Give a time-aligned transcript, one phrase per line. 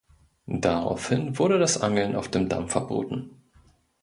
[0.55, 3.29] Daraufhin wurde das Angeln auf dem Damm verboten.